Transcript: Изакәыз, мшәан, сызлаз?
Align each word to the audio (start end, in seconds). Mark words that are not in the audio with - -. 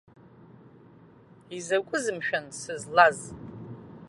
Изакәыз, 1.57 2.05
мшәан, 2.17 2.45
сызлаз? 2.59 3.19